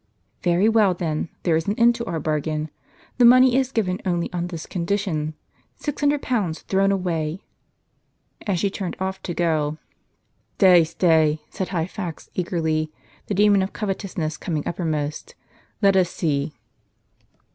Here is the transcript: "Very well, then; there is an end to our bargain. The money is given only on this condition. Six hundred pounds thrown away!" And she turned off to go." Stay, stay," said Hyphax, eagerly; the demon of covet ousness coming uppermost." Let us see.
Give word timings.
"Very 0.41 0.67
well, 0.67 0.95
then; 0.95 1.29
there 1.43 1.55
is 1.55 1.67
an 1.67 1.77
end 1.77 1.93
to 1.93 2.05
our 2.07 2.19
bargain. 2.19 2.71
The 3.19 3.23
money 3.23 3.55
is 3.55 3.71
given 3.71 4.01
only 4.03 4.33
on 4.33 4.47
this 4.47 4.65
condition. 4.65 5.35
Six 5.75 5.99
hundred 5.99 6.23
pounds 6.23 6.63
thrown 6.63 6.91
away!" 6.91 7.43
And 8.47 8.59
she 8.59 8.71
turned 8.71 8.95
off 8.99 9.21
to 9.21 9.35
go." 9.35 9.77
Stay, 10.57 10.83
stay," 10.85 11.41
said 11.51 11.67
Hyphax, 11.67 12.31
eagerly; 12.33 12.91
the 13.27 13.35
demon 13.35 13.61
of 13.61 13.73
covet 13.73 13.99
ousness 13.99 14.39
coming 14.39 14.63
uppermost." 14.65 15.35
Let 15.83 15.95
us 15.95 16.09
see. 16.09 16.55